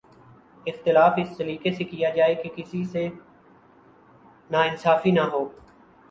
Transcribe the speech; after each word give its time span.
اختلاف 0.65 1.17
اس 1.17 1.35
سلیقے 1.37 1.71
سے 1.71 1.83
کیا 1.83 2.09
جائے 2.09 2.35
کہ 2.35 2.49
کسی 2.55 2.83
سے 2.83 3.07
ناانصافی 4.49 5.11
نہ 5.11 5.21
ہو 5.31 5.43